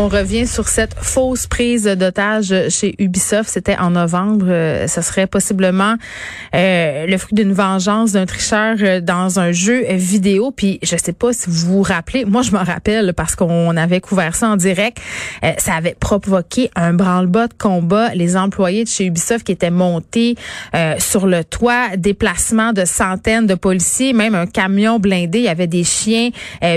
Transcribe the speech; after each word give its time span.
On 0.00 0.06
revient 0.06 0.46
sur 0.46 0.68
cette 0.68 0.94
fausse 0.94 1.48
prise 1.48 1.82
d'otage 1.82 2.54
chez 2.68 2.94
Ubisoft. 3.00 3.50
C'était 3.50 3.76
en 3.76 3.90
novembre. 3.90 4.46
Euh, 4.48 4.86
Ce 4.86 5.02
serait 5.02 5.26
possiblement 5.26 5.96
euh, 6.54 7.04
le 7.06 7.18
fruit 7.18 7.34
d'une 7.34 7.52
vengeance 7.52 8.12
d'un 8.12 8.24
tricheur 8.24 8.76
euh, 8.80 9.00
dans 9.00 9.40
un 9.40 9.50
jeu 9.50 9.84
vidéo. 9.90 10.52
Puis 10.52 10.78
je 10.84 10.96
sais 10.96 11.12
pas 11.12 11.32
si 11.32 11.50
vous 11.50 11.78
vous 11.78 11.82
rappelez. 11.82 12.24
Moi, 12.24 12.42
je 12.42 12.52
m'en 12.52 12.62
rappelle 12.62 13.12
parce 13.12 13.34
qu'on 13.34 13.76
avait 13.76 14.00
couvert 14.00 14.36
ça 14.36 14.50
en 14.50 14.56
direct. 14.56 14.98
Euh, 15.42 15.50
ça 15.58 15.74
avait 15.74 15.96
provoqué 15.98 16.70
un 16.76 16.94
branle-bas 16.94 17.48
de 17.48 17.54
combat. 17.54 18.14
Les 18.14 18.36
employés 18.36 18.84
de 18.84 18.88
chez 18.88 19.06
Ubisoft 19.06 19.44
qui 19.44 19.52
étaient 19.52 19.72
montés 19.72 20.36
euh, 20.76 20.94
sur 20.98 21.26
le 21.26 21.42
toit, 21.42 21.96
déplacement 21.96 22.72
de 22.72 22.84
centaines 22.84 23.48
de 23.48 23.56
policiers, 23.56 24.12
même 24.12 24.36
un 24.36 24.46
camion 24.46 25.00
blindé. 25.00 25.40
Il 25.40 25.44
y 25.46 25.48
avait 25.48 25.66
des 25.66 25.82
chiens 25.82 26.30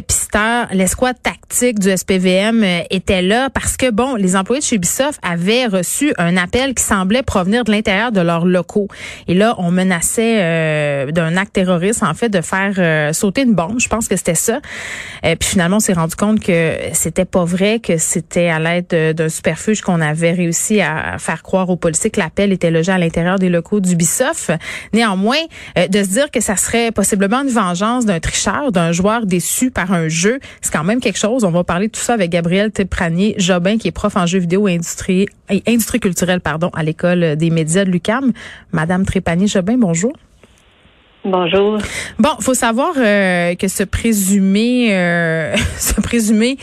pisteurs. 0.07 0.69
L'escouade 0.71 1.17
tactique 1.21 1.79
du 1.79 1.95
SPVM 1.95 2.63
euh, 2.63 2.81
était 3.11 3.21
là 3.21 3.49
parce 3.49 3.75
que, 3.75 3.91
bon, 3.91 4.15
les 4.15 4.35
employés 4.37 4.61
de 4.61 4.65
chez 4.65 4.77
Ubisoft 4.77 5.19
avaient 5.21 5.65
reçu 5.65 6.13
un 6.17 6.37
appel 6.37 6.73
qui 6.73 6.83
semblait 6.83 7.23
provenir 7.23 7.65
de 7.65 7.71
l'intérieur 7.71 8.11
de 8.13 8.21
leurs 8.21 8.45
locaux. 8.45 8.87
Et 9.27 9.33
là, 9.33 9.55
on 9.57 9.69
menaçait 9.69 10.37
euh, 10.39 11.11
d'un 11.11 11.35
acte 11.35 11.53
terroriste, 11.53 12.03
en 12.03 12.13
fait, 12.13 12.29
de 12.29 12.39
faire 12.39 12.73
euh, 12.77 13.11
sauter 13.11 13.41
une 13.41 13.53
bombe. 13.53 13.79
Je 13.79 13.89
pense 13.89 14.07
que 14.07 14.15
c'était 14.15 14.35
ça. 14.35 14.61
Euh, 15.25 15.35
puis 15.35 15.49
finalement, 15.49 15.77
on 15.77 15.81
s'est 15.81 15.93
rendu 15.93 16.15
compte 16.15 16.39
que 16.39 16.75
c'était 16.93 17.25
pas 17.25 17.43
vrai, 17.43 17.79
que 17.79 17.97
c'était 17.97 18.47
à 18.47 18.59
l'aide 18.59 18.85
de- 18.89 19.11
d'un 19.11 19.29
superfuge 19.29 19.81
qu'on 19.81 19.99
avait 19.99 20.31
réussi 20.31 20.79
à 20.79 21.17
faire 21.19 21.43
croire 21.43 21.69
aux 21.69 21.75
policiers 21.75 22.11
que 22.11 22.19
l'appel 22.19 22.53
était 22.53 22.71
logé 22.71 22.93
à 22.93 22.97
l'intérieur 22.97 23.39
des 23.39 23.49
locaux 23.49 23.81
d'Ubisoft. 23.81 24.53
Néanmoins, 24.93 25.35
euh, 25.77 25.87
de 25.87 26.01
se 26.03 26.09
dire 26.09 26.31
que 26.31 26.39
ça 26.39 26.55
serait 26.55 26.91
possiblement 26.91 27.41
une 27.41 27.49
vengeance 27.49 28.05
d'un 28.05 28.21
tricheur, 28.21 28.71
d'un 28.71 28.93
joueur 28.93 29.25
déçu 29.25 29.69
par 29.69 29.91
un 29.91 30.07
jeu, 30.07 30.39
c'est 30.61 30.71
quand 30.71 30.85
même 30.85 31.01
quelque 31.01 31.19
chose. 31.19 31.43
On 31.43 31.51
va 31.51 31.65
parler 31.65 31.87
de 31.87 31.91
tout 31.91 31.99
ça 31.99 32.13
avec 32.13 32.29
Gabriel 32.29 32.71
Tepranier 33.01 33.33
Jobin, 33.39 33.79
qui 33.79 33.87
est 33.87 33.91
prof 33.91 34.15
en 34.15 34.27
jeux 34.27 34.37
vidéo 34.37 34.67
et 34.67 34.75
industrie, 34.75 35.25
et 35.49 35.63
industrie 35.67 35.99
culturelle 35.99 36.39
pardon, 36.39 36.69
à 36.75 36.83
l'école 36.83 37.35
des 37.35 37.49
médias 37.49 37.83
de 37.83 37.89
l'UCAM. 37.89 38.31
Madame 38.73 39.07
Trépanier 39.07 39.47
Jobin, 39.47 39.75
bonjour. 39.79 40.13
Bonjour. 41.23 41.77
Bon, 42.17 42.29
faut 42.39 42.55
savoir 42.55 42.93
euh, 42.97 43.53
que 43.53 43.67
ce 43.67 43.83
présumé, 43.83 44.95
euh, 44.95 45.55
ce 45.77 46.01
présumé 46.01 46.57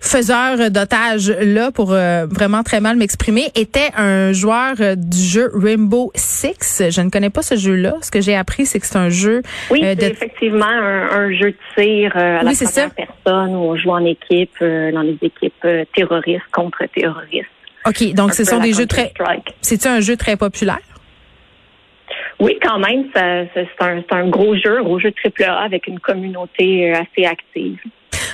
faiseur 0.00 0.70
d'otages 0.70 1.30
là, 1.30 1.70
pour 1.70 1.92
euh, 1.92 2.26
vraiment 2.28 2.64
très 2.64 2.80
mal 2.80 2.96
m'exprimer, 2.96 3.52
était 3.54 3.90
un 3.96 4.32
joueur 4.32 4.74
du 4.96 5.18
jeu 5.18 5.50
Rainbow 5.54 6.10
Six. 6.16 6.82
Je 6.90 7.00
ne 7.00 7.10
connais 7.10 7.30
pas 7.30 7.42
ce 7.42 7.54
jeu-là. 7.54 7.94
Ce 8.02 8.10
que 8.10 8.20
j'ai 8.20 8.34
appris, 8.34 8.66
c'est 8.66 8.80
que 8.80 8.86
c'est 8.86 8.98
un 8.98 9.10
jeu. 9.10 9.42
Oui, 9.70 9.80
c'est 9.82 10.02
effectivement 10.02 10.66
un, 10.66 11.10
un 11.12 11.32
jeu 11.32 11.52
de 11.52 11.56
tir 11.76 12.16
à 12.16 12.42
la 12.42 12.50
Oui, 12.50 12.56
première 12.56 12.90
personne 12.90 13.54
où 13.54 13.60
on 13.60 13.76
joue 13.76 13.90
en 13.90 14.04
équipe 14.04 14.58
dans 14.60 15.02
les 15.02 15.18
équipes 15.22 15.66
terroristes 15.94 16.42
contre 16.50 16.84
terroristes. 16.92 17.46
Ok, 17.86 18.12
donc 18.14 18.30
Un 18.30 18.34
ce 18.34 18.44
sont 18.44 18.58
des 18.58 18.72
jeux 18.72 18.86
très. 18.86 19.12
C'est 19.60 19.86
un 19.86 20.00
jeu 20.00 20.16
très 20.16 20.36
populaire? 20.36 20.80
Oui, 22.40 22.58
quand 22.62 22.78
même, 22.78 23.04
c'est 23.14 23.68
un, 23.80 24.02
un 24.10 24.28
gros 24.28 24.56
jeu, 24.56 24.78
un 24.78 24.82
gros 24.82 24.98
jeu 24.98 25.12
AAA 25.24 25.62
avec 25.62 25.86
une 25.86 26.00
communauté 26.00 26.90
euh, 26.90 27.02
assez 27.02 27.26
active. 27.26 27.78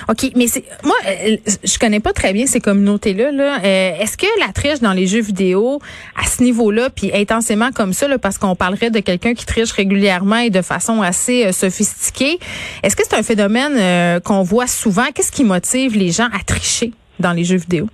OK, 0.09 0.31
mais 0.35 0.47
c'est 0.47 0.63
moi 0.83 0.95
euh, 1.07 1.37
je 1.63 1.77
connais 1.77 1.99
pas 1.99 2.13
très 2.13 2.33
bien 2.33 2.45
ces 2.45 2.59
communautés-là. 2.61 3.31
Là. 3.31 3.57
Euh, 3.63 3.91
Est-ce 3.99 4.17
que 4.17 4.25
la 4.39 4.53
triche 4.53 4.79
dans 4.79 4.93
les 4.93 5.07
jeux 5.07 5.21
vidéo 5.21 5.79
à 6.15 6.25
ce 6.25 6.43
niveau-là, 6.43 6.89
puis 6.89 7.11
intensément 7.13 7.71
comme 7.71 7.93
ça, 7.93 8.07
là, 8.07 8.17
parce 8.17 8.37
qu'on 8.37 8.55
parlerait 8.55 8.89
de 8.89 8.99
quelqu'un 8.99 9.33
qui 9.33 9.45
triche 9.45 9.71
régulièrement 9.71 10.37
et 10.37 10.49
de 10.49 10.61
façon 10.61 11.01
assez 11.01 11.47
euh, 11.47 11.51
sophistiquée, 11.51 12.39
est-ce 12.83 12.95
que 12.95 13.03
c'est 13.07 13.17
un 13.17 13.23
phénomène 13.23 13.75
euh, 13.77 14.19
qu'on 14.19 14.43
voit 14.43 14.67
souvent? 14.67 15.05
Qu'est-ce 15.13 15.31
qui 15.31 15.43
motive 15.43 15.97
les 15.97 16.11
gens 16.11 16.27
à 16.33 16.43
tricher 16.45 16.91
dans 17.19 17.33
les 17.33 17.43
jeux 17.43 17.57
vidéo? 17.57 17.87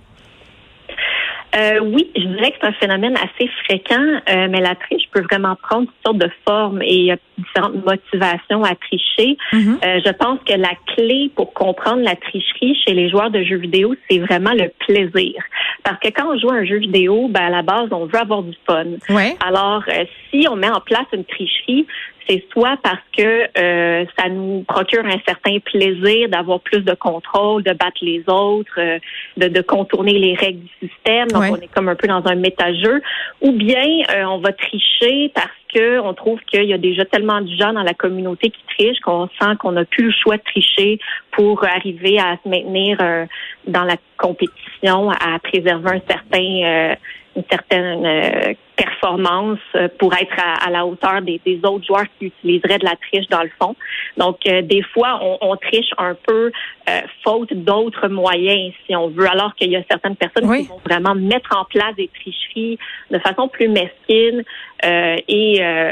Euh, 1.56 1.78
oui, 1.80 2.10
je 2.16 2.22
dirais 2.22 2.50
que 2.50 2.56
c'est 2.60 2.66
un 2.66 2.72
phénomène 2.72 3.16
assez 3.16 3.48
fréquent, 3.64 4.20
euh, 4.28 4.48
mais 4.50 4.60
la 4.60 4.74
triche 4.74 5.04
peut 5.12 5.22
vraiment 5.30 5.56
prendre 5.56 5.86
toutes 5.86 6.04
sortes 6.04 6.18
de 6.18 6.30
formes 6.46 6.82
et 6.82 7.12
a 7.12 7.16
différentes 7.38 7.84
motivations 7.84 8.64
à 8.64 8.74
tricher. 8.74 9.36
Euh, 9.52 10.00
je 10.04 10.12
pense 10.12 10.40
que 10.46 10.54
la 10.54 10.72
clé 10.94 11.30
pour 11.36 11.52
comprendre 11.52 12.02
la 12.02 12.16
tricherie 12.16 12.76
chez 12.84 12.94
les 12.94 13.08
joueurs 13.08 13.30
de 13.30 13.42
jeux 13.42 13.58
vidéo, 13.58 13.94
c'est 14.10 14.18
vraiment 14.18 14.52
le 14.52 14.70
plaisir. 14.86 15.42
Parce 15.84 15.98
que 16.00 16.08
quand 16.08 16.34
on 16.34 16.38
joue 16.38 16.50
à 16.50 16.54
un 16.54 16.64
jeu 16.64 16.78
vidéo, 16.78 17.28
ben, 17.28 17.42
à 17.42 17.50
la 17.50 17.62
base, 17.62 17.88
on 17.92 18.06
veut 18.06 18.18
avoir 18.18 18.42
du 18.42 18.56
fun. 18.66 18.84
Ouais. 19.10 19.36
Alors, 19.46 19.84
euh, 19.88 20.04
si 20.30 20.46
on 20.50 20.56
met 20.56 20.70
en 20.70 20.80
place 20.80 21.06
une 21.12 21.24
tricherie, 21.24 21.86
c'est 22.28 22.44
soit 22.52 22.76
parce 22.82 23.02
que 23.16 23.46
euh, 23.58 24.04
ça 24.18 24.28
nous 24.28 24.64
procure 24.66 25.04
un 25.04 25.18
certain 25.26 25.58
plaisir 25.60 26.28
d'avoir 26.28 26.60
plus 26.60 26.80
de 26.80 26.94
contrôle, 26.94 27.62
de 27.62 27.72
battre 27.72 27.98
les 28.02 28.22
autres, 28.28 28.78
euh, 28.78 28.98
de, 29.36 29.48
de 29.48 29.60
contourner 29.60 30.12
les 30.18 30.34
règles 30.34 30.60
du 30.60 30.88
système. 30.88 31.28
Donc, 31.28 31.42
Ouais. 31.42 31.50
on 31.50 31.56
est 31.56 31.72
comme 31.74 31.88
un 31.88 31.94
peu 31.96 32.06
dans 32.08 32.24
un 32.26 32.34
méta-jeu. 32.36 33.02
Ou 33.42 33.52
bien, 33.52 34.02
euh, 34.10 34.24
on 34.24 34.38
va 34.38 34.52
tricher 34.52 35.30
parce 35.34 35.48
que 35.74 35.98
on 36.00 36.14
trouve 36.14 36.40
qu'il 36.50 36.64
y 36.64 36.72
a 36.72 36.78
déjà 36.78 37.04
tellement 37.04 37.40
de 37.40 37.48
gens 37.48 37.72
dans 37.72 37.82
la 37.82 37.94
communauté 37.94 38.50
qui 38.50 38.62
trichent 38.76 39.00
qu'on 39.00 39.28
sent 39.40 39.56
qu'on 39.58 39.72
n'a 39.72 39.84
plus 39.84 40.06
le 40.06 40.12
choix 40.12 40.36
de 40.36 40.42
tricher 40.42 40.98
pour 41.32 41.64
arriver 41.64 42.18
à 42.18 42.36
se 42.42 42.48
maintenir 42.48 42.96
euh, 43.00 43.26
dans 43.66 43.84
la 43.84 43.96
compétition, 44.16 45.10
à 45.10 45.38
préserver 45.40 45.90
un 45.90 46.02
certain 46.08 46.62
euh, 46.64 46.94
une 47.36 47.42
certaine 47.50 48.06
euh, 48.06 48.54
performance 48.76 49.58
pour 49.98 50.14
être 50.14 50.36
à, 50.38 50.66
à 50.66 50.70
la 50.70 50.86
hauteur 50.86 51.20
des, 51.20 51.40
des 51.44 51.58
autres 51.64 51.84
joueurs 51.84 52.06
qui 52.16 52.26
utiliseraient 52.26 52.78
de 52.78 52.84
la 52.84 52.94
triche 52.96 53.26
dans 53.28 53.42
le 53.42 53.50
fond. 53.60 53.74
Donc, 54.16 54.38
euh, 54.46 54.62
des 54.62 54.82
fois, 54.82 55.18
on, 55.20 55.38
on 55.40 55.56
triche 55.56 55.90
un 55.98 56.14
peu 56.14 56.52
euh, 56.88 57.00
faute 57.24 57.52
d'autres 57.52 58.06
moyens, 58.08 58.72
si 58.86 58.94
on 58.94 59.08
veut, 59.08 59.28
alors 59.28 59.52
qu'il 59.56 59.70
y 59.70 59.76
a 59.76 59.82
certaines 59.90 60.14
personnes 60.14 60.48
Oui. 60.48 60.62
qui 60.62 60.68
vont 60.68 60.80
vraiment 60.88 61.16
mettre 61.16 61.50
en 61.56 61.64
place 61.64 61.96
des 61.96 62.08
tricheries 62.20 62.78
de 63.10 63.18
façon 63.18 63.48
plus 63.48 63.68
mesquine 63.68 64.44
euh, 64.84 65.16
et 65.28 65.58
euh, 65.62 65.90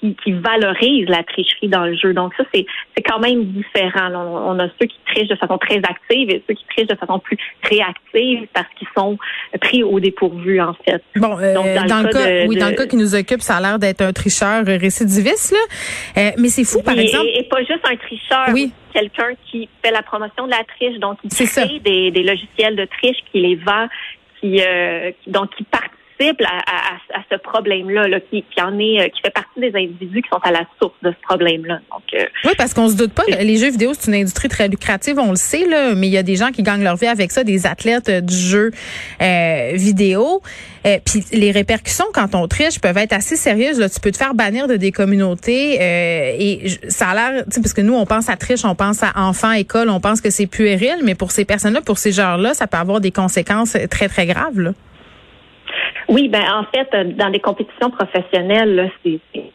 qui, 0.00 0.14
qui 0.22 0.32
valorisent 0.32 1.08
la 1.08 1.22
tricherie 1.22 1.68
dans 1.68 1.84
le 1.86 1.96
jeu. 1.96 2.12
Donc, 2.12 2.32
ça, 2.36 2.44
c'est 2.52 2.66
c'est 2.96 3.02
quand 3.02 3.18
même 3.18 3.44
différent. 3.44 4.10
On, 4.14 4.50
on 4.54 4.58
a 4.58 4.68
ceux 4.80 4.86
qui 4.86 4.98
trichent 5.06 5.28
de 5.28 5.36
façon 5.36 5.56
très 5.58 5.78
active 5.78 6.30
et 6.30 6.42
ceux 6.46 6.54
qui 6.54 6.64
trichent 6.74 6.88
de 6.88 6.94
façon 6.96 7.18
plus 7.20 7.38
réactive 7.62 8.46
parce 8.52 8.66
qu'ils 8.78 8.88
sont 8.96 9.16
pris 9.60 9.82
au 9.82 9.98
dépourvu, 10.00 10.60
en 10.60 10.74
fait. 10.84 11.02
Bon, 11.16 11.38
euh, 11.38 11.54
Donc, 11.54 11.64
dans, 11.88 12.02
le 12.02 12.08
cas, 12.10 12.26
de- 12.44 12.48
oui, 12.48 12.56
dans 12.56 12.66
le 12.66 12.72
de- 12.72 12.76
cas 12.76 12.86
qui 12.86 12.96
nous 12.96 13.14
occupe, 13.14 13.40
ça 13.40 13.56
a 13.56 13.60
l'air 13.60 13.78
d'être 13.78 14.02
un 14.02 14.12
tricheur 14.12 14.64
récidiviste, 14.66 15.52
là. 15.52 16.22
Euh, 16.22 16.30
mais 16.38 16.48
c'est 16.48 16.64
fou, 16.64 16.82
par 16.82 16.94
Oui, 16.94 17.02
exemple. 17.04 17.26
Et, 17.28 17.40
et 17.40 17.42
pas 17.44 17.60
juste 17.60 17.84
un 17.90 17.96
tricheur, 17.96 18.46
Oui. 18.52 18.72
quelqu'un 18.92 19.30
qui 19.50 19.68
fait 19.82 19.90
la 19.90 20.02
promotion 20.02 20.44
de 20.46 20.50
la 20.50 20.64
triche, 20.76 20.98
donc 20.98 21.18
ça. 21.28 21.62
crée 21.66 21.78
des, 21.80 22.10
des 22.10 22.22
logiciels 22.22 22.76
de 22.76 22.84
triche, 22.84 23.16
qui 23.32 23.40
les 23.40 23.56
vend, 23.56 23.88
qui, 24.40 24.60
euh, 24.60 25.10
donc 25.26 25.50
qui 25.56 25.64
à, 26.20 26.58
à- 26.58 27.18
à 27.18 27.22
ce 27.30 27.36
problème-là, 27.36 28.08
là, 28.08 28.20
qui, 28.20 28.42
qui 28.54 28.60
en 28.62 28.78
est, 28.78 29.00
euh, 29.00 29.08
qui 29.08 29.20
fait 29.22 29.30
partie 29.32 29.60
des 29.60 29.72
individus 29.74 30.22
qui 30.22 30.28
sont 30.28 30.40
à 30.42 30.50
la 30.52 30.64
source 30.80 30.94
de 31.02 31.10
ce 31.10 31.22
problème-là. 31.22 31.80
Donc, 31.90 32.02
euh, 32.14 32.24
Oui, 32.44 32.52
parce 32.56 32.72
qu'on 32.74 32.88
se 32.88 32.96
doute 32.96 33.12
pas. 33.12 33.24
Les 33.40 33.56
jeux 33.56 33.70
vidéo, 33.70 33.92
c'est 33.98 34.08
une 34.10 34.16
industrie 34.20 34.48
très 34.48 34.68
lucrative, 34.68 35.18
on 35.18 35.30
le 35.30 35.36
sait, 35.36 35.66
là, 35.66 35.94
mais 35.94 36.06
il 36.08 36.12
y 36.12 36.18
a 36.18 36.22
des 36.22 36.36
gens 36.36 36.50
qui 36.50 36.62
gagnent 36.62 36.82
leur 36.84 36.96
vie 36.96 37.06
avec 37.06 37.30
ça, 37.32 37.44
des 37.44 37.66
athlètes 37.66 38.08
euh, 38.08 38.20
du 38.20 38.34
jeu 38.34 38.70
euh, 39.20 39.70
vidéo. 39.74 40.40
Euh, 40.86 40.98
Puis 41.04 41.24
les 41.32 41.50
répercussions 41.50 42.04
quand 42.12 42.34
on 42.34 42.46
triche 42.48 42.78
peuvent 42.80 42.98
être 42.98 43.12
assez 43.14 43.36
sérieuses. 43.36 43.78
Là. 43.80 43.88
Tu 43.88 44.00
peux 44.00 44.10
te 44.10 44.18
faire 44.18 44.34
bannir 44.34 44.68
de 44.68 44.76
des 44.76 44.92
communautés 44.92 45.78
euh, 45.80 46.36
et 46.38 46.68
ça 46.88 47.08
a 47.08 47.14
l'air, 47.14 47.44
tu 47.44 47.52
sais, 47.52 47.60
parce 47.60 47.72
que 47.72 47.80
nous 47.80 47.94
on 47.94 48.04
pense 48.06 48.28
à 48.28 48.36
triche, 48.36 48.64
on 48.64 48.74
pense 48.74 49.02
à 49.02 49.12
enfants, 49.16 49.52
école, 49.52 49.88
on 49.88 50.00
pense 50.00 50.20
que 50.20 50.30
c'est 50.30 50.46
puéril, 50.46 50.96
mais 51.02 51.14
pour 51.14 51.30
ces 51.30 51.44
personnes-là, 51.44 51.80
pour 51.80 51.98
ces 51.98 52.12
genres-là, 52.12 52.54
ça 52.54 52.66
peut 52.66 52.76
avoir 52.76 53.00
des 53.00 53.10
conséquences 53.12 53.76
très 53.90 54.08
très 54.08 54.26
graves. 54.26 54.60
Là. 54.60 54.72
Oui, 56.08 56.28
ben 56.28 56.42
en 56.52 56.64
fait, 56.74 56.88
euh, 56.94 57.04
dans 57.04 57.30
des 57.30 57.40
compétitions 57.40 57.90
professionnelles, 57.90 58.74
là, 58.74 58.84
c'est 59.04 59.18
c'est- 59.34 59.50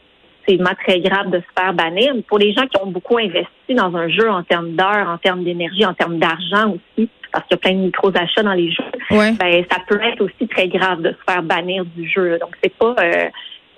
effectivement 0.48 0.76
très 0.84 1.00
grave 1.00 1.30
de 1.30 1.38
se 1.40 1.62
faire 1.62 1.74
bannir. 1.74 2.14
Mais 2.16 2.22
pour 2.24 2.40
les 2.40 2.54
gens 2.54 2.66
qui 2.66 2.82
ont 2.82 2.88
beaucoup 2.88 3.18
investi 3.20 3.76
dans 3.76 3.96
un 3.96 4.10
jeu 4.10 4.28
en 4.32 4.42
termes 4.44 4.72
d'heures, 4.72 5.08
en 5.08 5.18
termes 5.20 5.44
d'énergie, 5.44 5.86
en 5.86 5.94
termes 5.94 6.18
d'argent 6.18 6.74
aussi, 6.98 7.08
parce 7.32 7.46
qu'il 7.46 7.52
y 7.52 7.54
a 7.56 7.58
plein 7.58 7.74
de 7.74 7.84
micros 7.86 8.12
achats 8.18 8.42
dans 8.42 8.54
les 8.54 8.72
jeux, 8.72 8.84
Ouais. 9.12 9.34
ben 9.34 9.64
ça 9.72 9.78
peut 9.88 10.00
être 10.02 10.22
aussi 10.22 10.48
très 10.48 10.68
grave 10.68 11.02
de 11.04 11.10
se 11.10 11.32
faire 11.32 11.44
bannir 11.44 11.86
du 11.86 12.10
jeu. 12.10 12.40
Donc 12.40 12.56
c'est 12.64 12.74
pas 12.74 12.96
euh, 13.00 13.30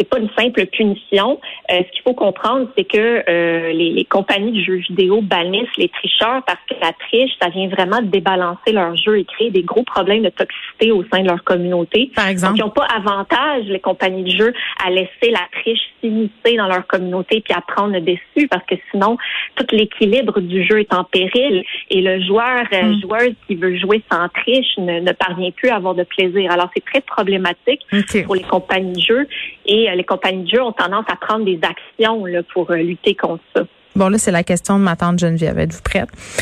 c'est 0.02 0.10
pas 0.10 0.18
une 0.18 0.30
simple 0.38 0.66
punition. 0.66 1.40
Euh, 1.72 1.76
ce 1.86 1.92
qu'il 1.92 2.02
faut 2.02 2.16
comprendre, 2.16 2.68
c'est 2.76 2.86
que 2.86 3.24
euh, 3.30 3.72
les, 3.72 3.92
les 3.92 4.06
compagnies 4.06 4.52
de 4.52 4.64
jeux 4.64 4.82
vidéo 4.90 5.22
bannissent 5.22 5.78
les 5.78 5.90
tricheurs 5.90 6.42
parce 6.46 6.60
que 6.68 6.74
la 6.82 6.92
triche, 6.94 7.32
ça 7.40 7.50
vient 7.50 7.68
vraiment 7.68 8.02
débalancer 8.02 8.72
leur 8.72 8.96
jeu 8.96 9.20
et 9.20 9.26
créer 9.26 9.52
des 9.52 9.62
gros 9.62 9.84
problèmes 9.84 10.24
de 10.24 10.30
toxicité 10.30 10.92
au 10.92 11.04
sein 11.14 11.22
de 11.22 11.28
leur 11.28 11.44
communauté. 11.44 12.12
Par 12.16 12.26
Donc, 12.26 12.32
exemple? 12.32 12.58
ils 12.58 12.62
n'ont 12.62 12.70
pas 12.72 12.86
avantage, 12.86 13.66
les 13.66 13.80
compagnies 13.80 14.24
de 14.24 14.38
jeux, 14.38 14.54
à 14.84 14.90
laisser 14.90 15.30
la 15.30 15.48
triche 15.52 15.80
s'immiscer 16.02 16.58
dans 16.58 16.68
leur 16.68 16.88
communauté 16.88 17.42
puis 17.42 17.54
à 17.54 17.62
prendre 17.62 17.94
le 17.94 18.02
dessus 18.02 18.48
parce 18.50 18.66
que 18.66 18.76
sinon, 18.90 19.18
tout 19.56 19.66
l'équilibre 19.72 20.40
du 20.42 20.66
jeu 20.66 20.80
est 20.80 20.94
en 20.94 21.04
péril 21.04 21.64
et 21.92 22.02
le 22.02 22.22
joueur, 22.26 22.64
euh, 22.74 22.82
Mm. 22.84 23.02
joueuse 23.02 23.36
qui 23.48 23.56
veut 23.56 23.78
jouer 23.78 24.02
sans 24.12 24.28
triche 24.30 24.78
ne, 24.78 25.02
ne 25.02 25.12
parvient 25.12 25.52
plus 25.52 25.70
à 25.70 25.76
avoir 25.76 25.94
de 25.94 26.04
plaisir. 26.04 26.50
Alors, 26.52 26.70
c'est 26.74 26.84
très 26.86 27.02
problématique 27.02 27.82
pour 28.26 28.36
les 28.36 28.44
compagnies 28.44 28.94
de 28.94 29.02
jeux 29.02 29.28
et 29.66 29.90
euh, 29.90 29.96
les 29.96 30.04
compagnies 30.06 30.44
de 30.46 30.50
jeux 30.50 30.64
ont 30.64 30.72
tendance 30.72 31.06
à 31.12 31.16
prendre 31.18 31.46
des 31.46 31.60
actions 31.62 32.26
là, 32.26 32.42
pour 32.54 32.72
euh, 32.72 32.78
lutter 32.78 33.14
contre 33.14 33.44
ça. 33.56 33.64
Bon, 33.94 34.08
là, 34.08 34.18
c'est 34.18 34.32
la 34.32 34.44
question 34.44 34.80
de 34.80 34.84
ma 34.86 34.96
tante 34.96 35.20
Geneviève. 35.20 35.60
Êtes-vous 35.60 35.82
prête? 35.82 36.08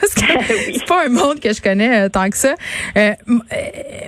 Parce 0.00 0.14
que 0.14 0.72
c'est 0.74 0.84
pas 0.86 1.06
un 1.06 1.10
monde 1.10 1.38
que 1.38 1.52
je 1.52 1.62
connais 1.62 2.00
euh, 2.06 2.08
tant 2.08 2.28
que 2.28 2.36
ça. 2.36 2.54
Euh, 2.96 3.12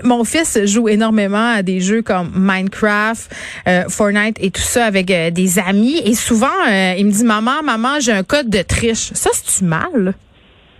mon 0.02 0.24
fils 0.24 0.58
joue 0.64 0.88
énormément 0.88 1.52
à 1.54 1.62
des 1.62 1.80
jeux 1.80 2.02
comme 2.02 2.32
Minecraft, 2.34 3.30
euh, 3.68 3.84
Fortnite 3.88 4.38
et 4.40 4.50
tout 4.50 4.60
ça 4.60 4.86
avec 4.86 5.06
des 5.06 5.58
amis. 5.60 5.98
Et 6.04 6.14
souvent, 6.14 6.46
euh, 6.68 6.94
il 6.98 7.06
me 7.06 7.12
dit, 7.12 7.22
maman, 7.24 7.62
maman, 7.62 8.00
j'ai 8.00 8.10
un 8.12 8.24
code 8.24 8.50
de 8.50 8.62
triche. 8.62 9.12
Ça, 9.14 9.30
c'est-tu 9.32 9.64
mal? 9.64 10.14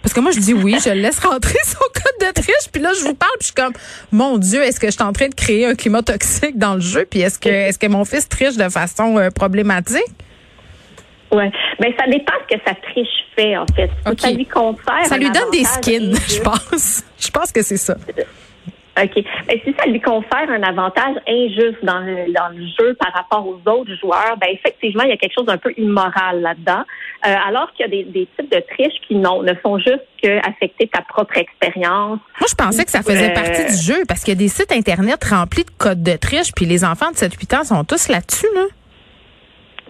Parce 0.08 0.14
que 0.14 0.20
moi, 0.20 0.30
je 0.30 0.40
dis 0.40 0.54
oui, 0.54 0.74
je 0.82 0.88
le 0.88 1.02
laisse 1.02 1.18
rentrer 1.18 1.58
son 1.64 1.80
code 1.80 2.28
de 2.28 2.32
triche. 2.32 2.70
Puis 2.72 2.80
là, 2.80 2.92
je 2.98 3.04
vous 3.04 3.14
parle, 3.14 3.30
puis 3.38 3.40
je 3.40 3.44
suis 3.48 3.54
comme, 3.54 3.74
mon 4.10 4.38
Dieu, 4.38 4.62
est-ce 4.62 4.80
que 4.80 4.86
je 4.86 4.92
suis 4.92 5.02
en 5.02 5.12
train 5.12 5.28
de 5.28 5.34
créer 5.34 5.66
un 5.66 5.74
climat 5.74 6.00
toxique 6.00 6.56
dans 6.56 6.76
le 6.76 6.80
jeu? 6.80 7.06
Puis 7.10 7.20
est-ce 7.20 7.38
que, 7.38 7.50
est-ce 7.50 7.78
que 7.78 7.88
mon 7.88 8.06
fils 8.06 8.26
triche 8.26 8.56
de 8.56 8.70
façon 8.70 9.18
euh, 9.18 9.28
problématique? 9.28 10.00
Ouais. 11.30 11.52
Ben, 11.78 11.92
ça 11.98 12.06
dépend 12.10 12.32
ce 12.48 12.56
que 12.56 12.60
sa 12.66 12.74
triche 12.74 13.06
fait, 13.36 13.58
en 13.58 13.66
fait. 13.76 13.90
Si 14.06 14.10
OK. 14.10 14.20
Ça 14.20 14.30
lui 14.30 14.46
confère. 14.46 15.04
Ça 15.04 15.18
lui 15.18 15.28
donne 15.28 15.50
des 15.52 15.64
skins, 15.64 16.14
je 16.26 16.40
pense. 16.40 17.02
Je 17.20 17.30
pense 17.30 17.52
que 17.52 17.60
c'est 17.60 17.76
ça. 17.76 17.94
OK. 19.02 19.24
Ben, 19.46 19.58
si 19.64 19.74
ça 19.78 19.86
lui 19.86 20.00
confère 20.00 20.50
un 20.50 20.62
avantage 20.62 21.16
injuste 21.26 21.84
dans 21.84 22.00
le, 22.00 22.32
dans 22.32 22.48
le 22.48 22.64
jeu 22.78 22.94
par 22.94 23.12
rapport 23.12 23.46
aux 23.46 23.60
autres 23.70 23.94
joueurs, 24.00 24.36
ben 24.40 24.48
effectivement, 24.52 25.04
il 25.04 25.10
y 25.10 25.12
a 25.12 25.16
quelque 25.16 25.34
chose 25.34 25.46
d'un 25.46 25.58
peu 25.58 25.72
immoral 25.76 26.40
là-dedans. 26.40 26.82
Euh, 27.26 27.34
alors 27.46 27.72
qu'il 27.72 27.86
y 27.86 27.88
a 27.88 27.90
des, 27.90 28.04
des 28.04 28.28
types 28.36 28.50
de 28.50 28.62
triches 28.72 29.00
qui 29.06 29.14
non, 29.16 29.42
ne 29.42 29.54
font 29.54 29.78
juste 29.78 30.04
que 30.22 30.38
affecter 30.46 30.88
ta 30.88 31.02
propre 31.02 31.36
expérience. 31.36 32.18
Moi, 32.40 32.48
je 32.48 32.54
pensais 32.54 32.84
que 32.84 32.90
ça 32.90 33.02
faisait 33.02 33.30
Euh, 33.30 33.34
partie 33.34 33.64
du 33.64 33.82
jeu 33.82 34.02
parce 34.06 34.22
qu'il 34.22 34.34
y 34.34 34.36
a 34.36 34.38
des 34.38 34.48
sites 34.48 34.72
Internet 34.72 35.22
remplis 35.24 35.64
de 35.64 35.70
codes 35.78 36.02
de 36.02 36.16
triche, 36.16 36.52
puis 36.54 36.66
les 36.66 36.84
enfants 36.84 37.10
de 37.10 37.16
7-8 37.16 37.60
ans 37.60 37.64
sont 37.64 37.84
tous 37.84 38.08
là-dessus, 38.08 38.46
là. 38.54 38.64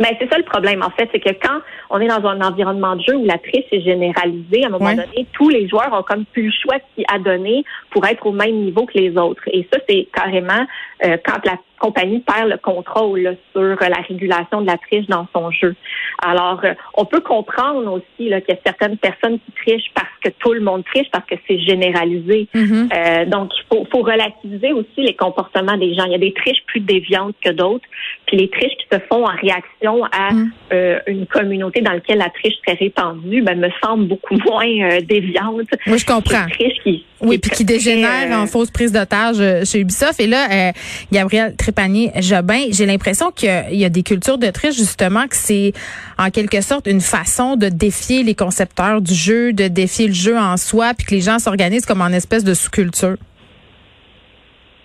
Ben, 0.00 0.14
c'est 0.20 0.30
ça 0.30 0.38
le 0.38 0.44
problème, 0.44 0.82
en 0.82 0.90
fait, 0.90 1.08
c'est 1.12 1.18
que 1.18 1.30
quand 1.42 1.60
on 1.90 2.00
est 2.00 2.08
dans 2.08 2.24
un 2.26 2.40
environnement 2.40 2.96
de 2.96 3.02
jeu 3.02 3.14
où 3.16 3.24
la 3.24 3.38
triche 3.38 3.64
est 3.72 3.80
généralisée, 3.82 4.64
à 4.64 4.66
un 4.66 4.70
moment 4.70 4.86
Ouais. 4.86 4.96
donné, 4.96 5.26
tous 5.32 5.48
les 5.48 5.68
joueurs 5.68 5.92
ont 5.92 6.02
comme 6.02 6.24
plus 6.26 6.44
le 6.46 6.52
choix 6.52 6.76
de 6.76 6.82
s'y 6.96 7.04
adonner 7.12 7.64
pour 7.90 8.06
être 8.06 8.26
au 8.26 8.32
même 8.32 8.56
niveau 8.56 8.86
que 8.86 8.98
les 8.98 9.16
autres. 9.16 9.42
Et 9.52 9.66
ça, 9.72 9.78
c'est 9.88 10.06
carrément 10.14 10.66
euh, 11.04 11.16
quand 11.24 11.44
la 11.44 11.56
compagnie 11.78 12.18
perd 12.20 12.48
le 12.50 12.56
contrôle 12.56 13.20
là, 13.20 13.30
sur 13.52 13.60
euh, 13.62 13.76
la 13.88 14.02
régulation 14.08 14.60
de 14.62 14.66
la 14.66 14.76
triche 14.78 15.06
dans 15.06 15.28
son 15.32 15.50
jeu. 15.52 15.76
Alors, 16.20 16.60
euh, 16.64 16.74
on 16.94 17.04
peut 17.04 17.20
comprendre 17.20 17.92
aussi 17.92 18.04
qu'il 18.18 18.28
y 18.30 18.34
a 18.34 18.40
certaines 18.66 18.96
personnes 18.96 19.38
qui 19.38 19.52
trichent 19.52 19.90
parce 19.94 20.08
que 20.22 20.28
tout 20.40 20.52
le 20.52 20.60
monde 20.60 20.84
triche, 20.92 21.06
parce 21.12 21.24
que 21.26 21.36
c'est 21.46 21.60
généralisé. 21.60 22.48
Mhm. 22.52 22.88
Euh, 22.92 23.24
donc, 23.26 23.52
il 23.56 23.62
faut, 23.70 23.86
faut 23.92 24.02
relativiser 24.02 24.72
aussi 24.72 25.02
les 25.02 25.14
comportements 25.14 25.76
des 25.76 25.94
gens. 25.94 26.04
Il 26.06 26.12
y 26.12 26.16
a 26.16 26.18
des 26.18 26.32
triches 26.32 26.62
plus 26.66 26.80
déviantes 26.80 27.36
que 27.44 27.50
d'autres, 27.50 27.84
puis 28.26 28.36
les 28.36 28.48
triches 28.50 28.76
qui 28.78 28.86
se 28.92 28.98
font 29.08 29.24
en 29.24 29.36
réaction 29.40 30.04
à 30.06 30.32
Mm. 30.32 30.50
euh, 30.72 30.98
une 31.06 31.26
communauté 31.26 31.77
dans 31.82 31.92
laquelle 31.92 32.18
la 32.18 32.30
triche 32.30 32.54
serait 32.64 32.76
répandue, 32.78 33.42
ben, 33.42 33.58
me 33.58 33.68
semble 33.82 34.06
beaucoup 34.08 34.36
moins 34.46 34.66
euh, 34.66 35.00
déviante. 35.00 35.68
Oui, 35.86 35.98
je 35.98 36.06
comprends. 36.06 36.46
triches 36.50 36.78
qui, 36.82 37.04
Oui, 37.20 37.38
puis 37.38 37.50
qui 37.50 37.64
très, 37.64 37.74
dégénère 37.74 38.30
euh, 38.30 38.42
en 38.42 38.46
fausse 38.46 38.70
prise 38.70 38.92
d'otage 38.92 39.36
euh, 39.40 39.64
chez 39.64 39.80
Ubisoft. 39.80 40.20
Et 40.20 40.26
là, 40.26 40.72
Gabriel 41.12 41.54
Trépanier-Jobin, 41.56 42.66
j'ai 42.70 42.86
l'impression 42.86 43.30
qu'il 43.30 43.48
y 43.48 43.52
a- 43.52 43.70
il 43.70 43.78
y 43.78 43.84
a 43.84 43.88
des 43.88 44.02
cultures 44.02 44.38
de 44.38 44.48
triche, 44.50 44.76
justement, 44.76 45.26
que 45.26 45.36
c'est 45.36 45.72
en 46.18 46.30
quelque 46.30 46.60
sorte 46.60 46.86
une 46.86 47.00
façon 47.00 47.56
de 47.56 47.68
défier 47.68 48.22
les 48.22 48.34
concepteurs 48.34 49.00
du 49.00 49.14
jeu, 49.14 49.52
de 49.52 49.68
défier 49.68 50.06
le 50.08 50.14
jeu 50.14 50.36
en 50.38 50.56
soi, 50.56 50.92
puis 50.96 51.06
que 51.06 51.14
les 51.14 51.20
gens 51.20 51.38
s'organisent 51.38 51.86
comme 51.86 52.00
en 52.02 52.08
espèce 52.08 52.44
de 52.44 52.54
sous-culture. 52.54 53.16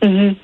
Mhm. 0.04 0.36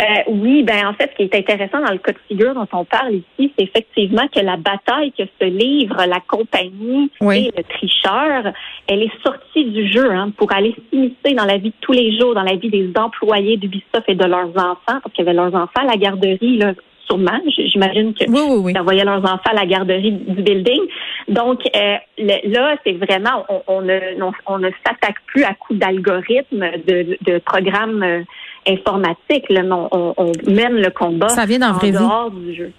Euh, 0.00 0.04
oui, 0.28 0.62
ben 0.62 0.86
en 0.86 0.94
fait, 0.94 1.10
ce 1.10 1.16
qui 1.16 1.22
est 1.24 1.34
intéressant 1.34 1.80
dans 1.84 1.90
le 1.90 1.98
cas 1.98 2.12
de 2.12 2.18
figure 2.28 2.54
dont 2.54 2.68
on 2.72 2.84
parle 2.84 3.14
ici, 3.14 3.52
c'est 3.58 3.64
effectivement 3.64 4.28
que 4.28 4.38
la 4.38 4.56
bataille 4.56 5.10
que 5.12 5.24
se 5.40 5.44
livre 5.44 5.96
la 6.06 6.20
compagnie 6.20 7.10
Oui. 7.20 7.48
et 7.52 7.52
le 7.56 7.64
tricheur, 7.64 8.52
elle 8.86 9.02
est 9.02 9.22
sortie 9.24 9.64
du 9.64 9.90
jeu 9.90 10.08
hein, 10.12 10.30
pour 10.36 10.52
aller 10.52 10.74
s'immiscer 10.90 11.34
dans 11.36 11.44
la 11.46 11.56
vie 11.58 11.70
de 11.70 11.74
tous 11.80 11.92
les 11.92 12.16
jours, 12.16 12.34
dans 12.34 12.42
la 12.44 12.54
vie 12.54 12.70
des 12.70 12.92
employés 12.96 13.56
d'Ubisoft 13.56 14.04
et 14.06 14.14
de 14.14 14.24
leurs 14.24 14.50
enfants, 14.50 15.00
parce 15.02 15.12
qu'il 15.14 15.24
y 15.24 15.28
avait 15.28 15.36
leurs 15.36 15.54
enfants 15.54 15.80
à 15.82 15.86
la 15.86 15.96
garderie, 15.96 16.58
là, 16.58 16.74
sûrement. 17.06 17.40
J'imagine 17.56 18.14
que 18.14 18.24
Oui, 18.28 18.72
leurs 19.02 19.24
enfants 19.24 19.50
à 19.50 19.54
la 19.54 19.66
garderie 19.66 20.12
du 20.12 20.42
building. 20.42 20.82
Donc 21.26 21.60
euh, 21.74 21.96
le- 22.18 22.52
là, 22.52 22.76
c'est 22.86 22.92
vraiment, 22.92 23.44
on, 23.48 23.62
on 23.66 23.80
ne, 23.82 23.98
on, 24.22 24.32
on 24.46 24.58
ne 24.58 24.70
s'attaque 24.86 25.16
plus 25.26 25.42
à 25.42 25.54
coups 25.54 25.78
d'algorithmes, 25.80 26.66
de, 26.86 27.18
de 27.22 27.38
programmes 27.38 28.24
informatiques. 28.68 29.48
Là, 29.50 29.62
on, 29.70 29.88
on- 29.90 30.14
on 30.16 30.32
mène 30.50 30.74
le 30.76 30.90
combat 30.90 31.28
Ça 31.28 31.46
vient 31.46 31.62
en 31.62 31.78
vie. 31.78 31.92
dehors 31.92 32.30
du 32.30 32.54
jeu. 32.54 32.72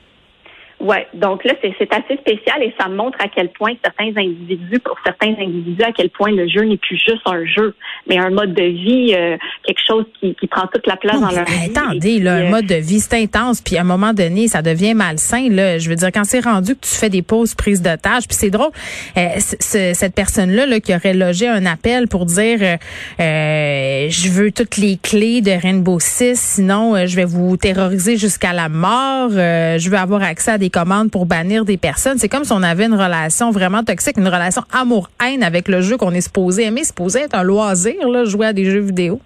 Ouais, 0.80 1.08
donc 1.14 1.44
là, 1.44 1.54
c'est 1.62 1.94
assez 1.94 2.16
spécial 2.18 2.64
et 2.64 2.74
ça 2.80 2.88
montre 2.88 3.18
à 3.22 3.28
quel 3.28 3.50
point 3.50 3.74
certains 3.84 4.12
individus, 4.18 4.80
pour 4.80 4.98
certains 5.06 5.34
individus, 5.40 5.84
à 5.84 5.92
quel 5.92 6.10
point 6.10 6.32
le 6.32 6.48
jeu 6.48 6.64
n'est 6.64 6.78
plus 6.78 6.96
juste 6.98 7.22
un 7.26 7.44
jeu, 7.46 7.76
mais 8.08 8.18
un 8.18 8.30
mode 8.30 8.54
de 8.54 8.64
vie, 8.64 9.14
euh, 9.14 9.36
quelque 9.66 9.82
chose 9.86 10.06
qui, 10.20 10.36
qui 10.36 10.48
prend 10.48 10.68
toute 10.74 10.88
la 10.88 10.96
place 10.96 11.16
Non, 11.16 11.22
dans 11.22 11.28
mais 11.28 11.36
leur 11.36 11.46
vie. 11.46 11.70
attendez, 11.76 12.20
là, 12.20 12.36
un 12.36 12.46
euh, 12.46 12.50
mode 12.50 12.66
de 12.66 12.76
vie, 12.76 13.02
c'est 13.02 13.22
intense, 13.22 13.62
puis 13.62 13.78
à 13.78 13.82
un 13.82 13.84
moment 13.84 14.14
donné, 14.14 14.48
ça 14.48 14.62
devient 14.62 14.94
malsain. 14.94 15.50
Là, 15.50 15.80
je 15.80 15.90
veux 15.90 15.96
dire, 15.96 16.12
quand 16.14 16.24
c'est 16.24 16.40
rendu 16.44 16.76
que 16.76 16.82
tu 16.82 16.96
fais 16.96 17.10
des 17.10 17.22
pauses 17.24 17.56
prises 17.56 17.82
d'otages, 17.82 18.28
puis 18.28 18.38
c'est 18.38 18.50
drôle, 18.50 18.72
euh, 19.18 19.28
cette 19.40 20.16
personne-là 20.16 20.66
là, 20.66 20.80
qui 20.80 20.96
aurait 20.96 21.14
logé 21.14 21.48
un 21.48 21.66
appel 21.66 22.08
pour 22.08 22.26
dire, 22.26 22.60
euh, 22.62 22.78
euh, 23.20 24.08
je 24.10 24.30
veux 24.30 24.52
toutes 24.52 24.78
les 24.78 24.98
clés 24.98 25.42
de 25.42 25.52
Rainbow 25.52 26.00
Six, 26.00 26.40
sinon 26.40 26.96
euh, 26.96 27.06
je 27.06 27.16
vais 27.16 27.26
vous 27.26 27.58
terroriser 27.58 28.18
jusqu'à 28.18 28.54
la 28.54 28.70
mort, 28.70 29.30
euh, 29.34 29.78
je 29.78 29.90
veux 29.90 29.98
avoir 29.98 30.24
accès 30.24 30.52
à 30.52 30.58
des 30.58 30.69
commandes 30.70 31.12
pour 31.12 31.26
bannir 31.26 31.66
des 31.66 31.78
personnes. 31.78 32.18
C'est 32.18 32.30
comme 32.30 32.44
si 32.44 32.52
on 32.54 32.64
avait 32.64 32.86
une 32.86 32.94
relation 32.96 33.52
vraiment 33.52 33.84
toxique, 33.84 34.18
une 34.18 34.28
relation 34.28 34.62
amour-haine 34.72 35.44
avec 35.44 35.68
le 35.68 35.82
jeu 35.82 35.98
qu'on 35.98 36.12
est 36.12 36.22
supposé 36.22 36.66
aimer, 36.66 36.84
supposé 36.84 37.22
être 37.22 37.36
un 37.36 37.44
loisir, 37.44 38.08
là, 38.08 38.26
jouer 38.26 38.48
à 38.48 38.54
des 38.54 38.66
jeux 38.66 38.80
vidéo. 38.80 39.20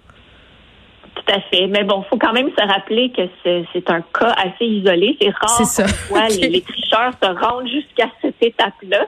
Tout 1.14 1.32
à 1.32 1.40
fait. 1.50 1.66
Mais 1.68 1.84
bon, 1.84 2.02
faut 2.10 2.18
quand 2.18 2.32
même 2.32 2.50
se 2.58 2.66
rappeler 2.66 3.10
que 3.16 3.22
c'est 3.44 3.90
un 3.90 4.00
cas 4.18 4.34
assez 4.36 4.64
isolé. 4.64 5.16
C'est 5.20 5.30
rare 5.30 5.56
qu'on 5.58 6.14
voit 6.14 6.24
Ok. 6.28 6.36
les, 6.40 6.48
les 6.48 6.60
tricheurs 6.60 7.12
se 7.22 7.28
rendent 7.28 7.68
jusqu'à 7.68 8.08
cette 8.20 8.42
étape-là. 8.42 9.06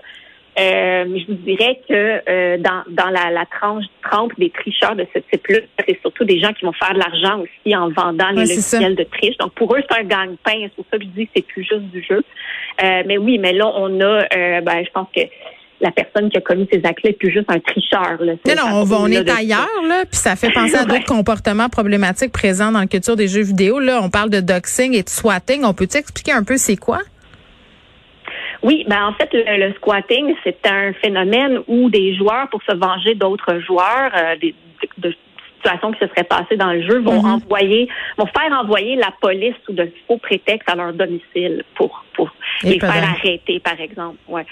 Euh, 0.58 1.04
je 1.04 1.26
vous 1.26 1.38
dirais 1.44 1.78
que 1.86 2.22
euh, 2.30 2.56
dans, 2.58 2.82
dans 2.88 3.10
la, 3.10 3.30
la 3.30 3.44
tranche 3.46 3.84
trempe 4.02 4.32
des 4.38 4.48
tricheurs 4.50 4.96
de 4.96 5.06
ce 5.14 5.18
type-là, 5.30 5.58
c'est 5.86 6.00
surtout 6.00 6.24
des 6.24 6.40
gens 6.40 6.52
qui 6.54 6.64
vont 6.64 6.72
faire 6.72 6.94
de 6.94 6.98
l'argent 6.98 7.40
aussi 7.42 7.76
en 7.76 7.90
vendant 7.90 8.30
les 8.30 8.40
logiciels 8.46 8.96
de 8.96 9.04
triche. 9.04 9.36
Donc 9.38 9.52
pour 9.52 9.74
eux, 9.76 9.82
c'est 9.88 9.98
un 9.98 10.04
gagne-pain. 10.04 10.60
C'est 10.62 10.74
pour 10.74 10.86
ça 10.90 10.96
que 10.98 11.04
je 11.04 11.08
dis 11.10 11.26
que 11.26 11.32
c'est 11.36 11.46
plus 11.46 11.62
juste 11.62 11.82
du 11.92 12.02
jeu. 12.02 12.22
Euh, 12.82 13.02
mais 13.06 13.18
oui, 13.18 13.38
mais 13.38 13.52
là, 13.52 13.70
on 13.74 14.00
a, 14.00 14.04
euh, 14.04 14.60
ben, 14.62 14.82
je 14.84 14.90
pense 14.92 15.08
que 15.14 15.22
la 15.78 15.90
personne 15.90 16.30
qui 16.30 16.38
a 16.38 16.40
commis 16.40 16.66
ces 16.72 16.80
actes-là 16.84 17.10
est 17.10 17.18
plus 17.18 17.30
juste 17.30 17.50
un 17.50 17.60
tricheur. 17.60 18.16
Là. 18.20 18.32
Non, 18.56 18.80
on, 18.80 18.84
va, 18.84 18.96
on 18.98 19.08
est 19.08 19.28
ailleurs, 19.28 19.68
là, 19.86 20.04
puis 20.10 20.18
ça 20.18 20.34
fait 20.36 20.50
penser 20.50 20.74
à 20.74 20.80
Ouais. 20.86 20.86
d'autres 20.86 21.04
comportements 21.04 21.68
problématiques 21.68 22.32
présents 22.32 22.72
dans 22.72 22.80
la 22.80 22.86
culture 22.86 23.14
des 23.14 23.28
jeux 23.28 23.42
vidéo. 23.42 23.78
Là, 23.78 24.00
on 24.02 24.08
parle 24.08 24.30
de 24.30 24.40
doxing 24.40 24.94
et 24.94 25.02
de 25.02 25.08
swatting. 25.10 25.64
On 25.64 25.74
peut-tu 25.74 25.98
expliquer 25.98 26.32
un 26.32 26.44
peu 26.44 26.56
c'est 26.56 26.76
quoi? 26.76 27.00
Oui, 28.62 28.84
ben 28.88 29.06
en 29.06 29.12
fait, 29.14 29.28
le, 29.32 29.66
le 29.68 29.74
squatting, 29.74 30.34
c'est 30.44 30.66
un 30.66 30.92
phénomène 30.94 31.60
où 31.66 31.90
des 31.90 32.14
joueurs, 32.14 32.48
pour 32.50 32.62
se 32.62 32.74
venger 32.74 33.14
d'autres 33.14 33.58
joueurs, 33.60 34.10
euh, 34.14 34.36
des, 34.36 34.54
de, 34.98 35.08
de 35.08 35.14
situations 35.56 35.92
qui 35.92 35.98
se 36.00 36.06
seraient 36.08 36.24
passées 36.24 36.56
dans 36.56 36.72
le 36.72 36.82
jeu, 36.82 36.98
vont 37.00 37.22
Mhm. 37.22 37.34
envoyer, 37.42 37.88
vont 38.18 38.26
faire 38.26 38.52
envoyer 38.58 38.96
la 38.96 39.12
police 39.20 39.54
sous 39.64 39.72
de 39.72 39.90
faux 40.06 40.18
prétextes 40.18 40.68
à 40.70 40.74
leur 40.74 40.92
domicile 40.92 41.64
pour 41.74 42.04
pour 42.14 42.30
Et 42.64 42.70
les 42.70 42.80
faire 42.80 43.04
arrêter, 43.04 43.60
par 43.60 43.78
exemple. 43.78 44.16
Ouais. 44.26 44.46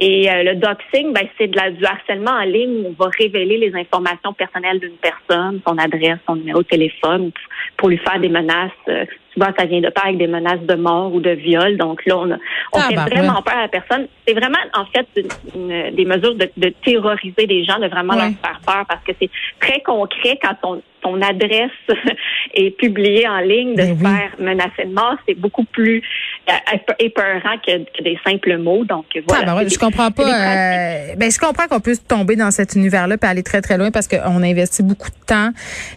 Et 0.00 0.28
euh, 0.28 0.42
le 0.42 0.54
doxing, 0.56 1.12
ben 1.12 1.28
c'est 1.38 1.46
de 1.46 1.56
la, 1.56 1.70
du 1.70 1.84
harcèlement 1.84 2.32
en 2.32 2.42
ligne 2.44 2.84
où 2.84 2.88
on 2.98 3.04
va 3.04 3.10
révéler 3.16 3.58
les 3.58 3.72
informations 3.76 4.32
personnelles 4.32 4.80
d'une 4.80 4.96
personne, 5.00 5.60
son 5.66 5.78
adresse, 5.78 6.18
son 6.26 6.34
numéro 6.34 6.62
de 6.62 6.66
téléphone, 6.66 7.30
pour 7.76 7.90
lui 7.90 7.98
faire 7.98 8.18
des 8.18 8.28
menaces 8.28 8.72
euh, 8.88 9.04
souvent 9.36 9.52
ça 9.58 9.66
vient 9.66 9.80
de 9.80 9.90
pair 9.90 10.04
avec 10.06 10.18
des 10.18 10.26
menaces 10.26 10.60
de 10.62 10.74
mort 10.74 11.12
ou 11.12 11.20
de 11.20 11.30
viol. 11.30 11.76
Donc 11.76 12.04
là, 12.06 12.16
on, 12.18 12.30
a, 12.30 12.36
on 12.72 12.78
Ah, 12.78 12.88
fait 12.88 12.94
vraiment 13.14 13.34
ouais. 13.36 13.42
peur 13.44 13.56
à 13.56 13.62
la 13.62 13.68
personne. 13.68 14.06
C'est 14.26 14.34
vraiment, 14.34 14.58
en 14.74 14.84
fait, 14.86 15.06
une- 15.54 15.70
une- 15.70 15.94
des 15.94 16.04
mesures 16.04 16.34
de, 16.34 16.50
de 16.56 16.68
terroriser 16.84 17.46
les 17.46 17.64
gens, 17.64 17.78
de 17.78 17.86
vraiment 17.88 18.14
Ouais. 18.14 18.20
leur 18.30 18.30
faire 18.42 18.60
peur 18.66 18.84
parce 18.88 19.02
que 19.04 19.12
c'est 19.20 19.30
très 19.60 19.80
concret 19.80 20.38
quand 20.42 20.54
ton, 20.62 20.82
ton 21.02 21.20
adresse 21.22 21.70
est 22.54 22.76
publiée 22.76 23.26
en 23.28 23.38
ligne, 23.38 23.72
de 23.72 23.76
Ben 23.76 23.86
se 23.98 24.04
oui. 24.04 24.10
faire 24.10 24.30
menacer 24.38 24.84
de 24.84 24.92
mort, 24.92 25.16
c'est 25.28 25.34
beaucoup 25.38 25.64
plus 25.64 26.02
euh, 26.48 26.52
épe- 26.74 26.94
épeurant 26.98 27.56
que, 27.66 27.78
que 27.96 28.02
des 28.02 28.18
simples 28.26 28.56
mots. 28.58 28.84
Donc 28.84 29.04
voilà. 29.28 29.42
Ah, 29.42 29.46
ben 29.46 29.56
ouais, 29.56 29.68
je 29.68 29.78
comprends 29.78 30.10
pas. 30.10 30.22
euh, 30.24 31.14
ben, 31.16 31.30
je 31.30 31.38
comprends 31.38 31.66
qu'on 31.68 31.80
puisse 31.80 32.04
tomber 32.06 32.36
dans 32.36 32.50
cet 32.50 32.74
univers-là 32.74 33.16
et 33.22 33.26
aller 33.26 33.42
très, 33.42 33.60
très 33.60 33.76
loin 33.78 33.90
parce 33.90 34.08
qu'on 34.08 34.42
a 34.42 34.46
investi 34.46 34.82
beaucoup 34.82 35.10
de 35.10 35.26
temps. 35.26 35.50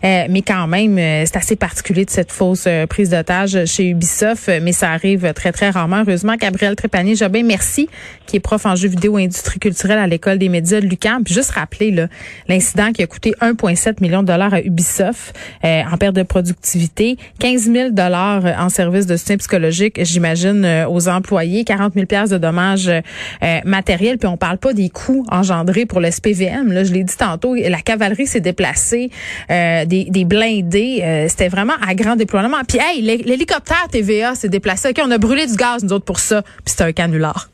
Euh, 0.04 0.26
mais 0.30 0.42
quand 0.42 0.68
même, 0.68 0.98
euh, 0.98 1.24
c'est 1.26 1.38
assez 1.38 1.56
particulier 1.56 2.06
de 2.06 2.10
cette 2.10 2.32
fausse 2.32 2.66
euh, 2.68 2.86
prise 2.86 3.10
d'otage 3.10 3.66
chez 3.66 3.90
Ubisoft. 3.90 4.52
Mais 4.62 4.74
ça 4.74 4.92
arrive 4.92 5.32
très, 5.34 5.52
très 5.52 5.70
rarement. 5.70 6.04
Heureusement, 6.08 6.36
Gabriel 6.36 6.76
Trépanier-Jobin, 6.76 7.44
merci, 7.44 7.90
qui 8.28 8.36
est 8.38 8.42
prof 8.42 8.66
en 8.66 8.76
jeux 8.76 8.90
vidéo 8.90 9.18
et 9.18 9.24
industrie 9.24 9.60
culturelle 9.60 10.00
à 10.00 10.08
l'École 10.08 10.38
des 10.38 10.50
médias 10.50 10.82
de 10.82 10.86
l'UQAM. 10.88 11.24
Puis 11.24 11.34
juste 11.34 11.52
rappeler 11.52 11.92
là, 11.92 12.08
l'incident 12.48 12.92
qui 12.92 13.02
a 13.02 13.08
coûté 13.08 13.32
1,7 13.42 14.02
million 14.02 14.22
de 14.24 14.28
dollars 14.28 14.54
à 14.54 14.60
Ubisoft 14.62 14.99
euh, 15.02 15.82
en 15.92 15.98
perte 15.98 16.16
de 16.16 16.24
productivité, 16.24 17.18
15 17.40 17.72
000 17.72 17.90
dollars 17.92 18.44
en 18.60 18.70
services 18.70 19.06
de 19.06 19.18
soutien 19.18 19.38
psychologique, 19.38 20.00
j'imagine, 20.04 20.64
euh, 20.66 20.88
aux 20.88 21.08
employés, 21.08 21.64
40 21.64 21.94
000 21.94 22.06
pièces 22.06 22.30
de 22.30 22.38
dommages 22.38 22.88
euh, 22.88 23.02
euh, 23.44 23.60
matériels. 23.66 24.18
Puis 24.18 24.28
on 24.28 24.38
parle 24.38 24.58
pas 24.58 24.74
des 24.74 24.90
coûts 24.90 25.26
engendrés 25.32 25.86
pour 25.86 26.00
le 26.00 26.10
SPVM. 26.12 26.72
Là, 26.72 26.84
je 26.84 26.94
l'ai 26.94 27.04
dit 27.04 27.16
tantôt, 27.18 27.56
la 27.56 27.82
cavalerie 27.82 28.28
s'est 28.28 28.40
déplacée, 28.42 29.10
euh, 29.52 29.86
des, 29.86 30.06
des 30.06 30.26
blindés. 30.26 31.00
euh, 31.04 31.28
C'était 31.30 31.48
vraiment 31.50 31.74
à 31.88 31.96
grand 31.96 32.16
déploiement. 32.16 32.58
Puis 32.68 32.78
hey, 32.82 33.02
l'hé- 33.02 33.24
l'hélicoptère 33.26 33.88
TVA 33.92 34.36
s'est 34.36 34.50
déplacé. 34.50 34.90
Ok, 34.90 35.02
on 35.06 35.12
a 35.12 35.18
brûlé 35.18 35.46
du 35.48 35.56
gaz 35.56 35.84
nous 35.84 35.94
autres 35.94 36.06
pour 36.06 36.20
ça. 36.20 36.42
Puis 36.42 36.52
c'était 36.68 36.84
un 36.84 36.92
canular. 36.94 37.50